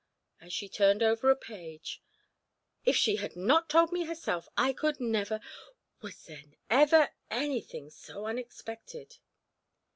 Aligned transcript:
as 0.39 0.51
she 0.51 0.67
turned 0.67 1.03
over 1.03 1.29
a 1.29 1.35
page, 1.35 2.01
"if 2.85 2.95
she 2.97 3.17
had 3.17 3.35
not 3.35 3.69
told 3.69 3.91
me 3.91 4.05
herself, 4.05 4.49
I 4.57 4.73
could 4.73 4.99
never 4.99 5.39
was 6.01 6.23
there 6.23 6.41
ever 6.71 7.09
anything 7.29 7.91
so 7.91 8.25
unexpected?" 8.25 9.19